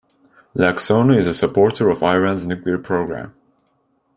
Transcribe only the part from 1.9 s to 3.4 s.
of Iran's nuclear program.